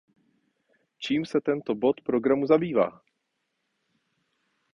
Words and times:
Čím 0.97 1.25
se 1.25 1.41
tento 1.41 1.75
bod 1.75 2.01
programu 2.01 2.47
zabývá? 2.47 3.01